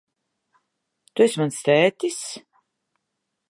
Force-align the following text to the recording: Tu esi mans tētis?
Tu 1.13 1.25
esi 1.27 1.39
mans 1.43 1.61
tētis? 1.69 2.19